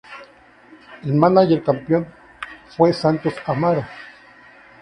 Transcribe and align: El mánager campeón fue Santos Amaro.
El 1.03 1.13
mánager 1.13 1.61
campeón 1.61 2.07
fue 2.75 2.91
Santos 2.91 3.35
Amaro. 3.45 3.85